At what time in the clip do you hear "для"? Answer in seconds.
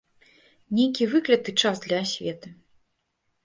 1.87-2.03